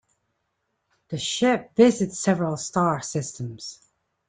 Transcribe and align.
The 1.09 1.19
ship 1.19 1.75
visits 1.75 2.19
several 2.19 2.57
star 2.57 3.03
systems. 3.03 3.81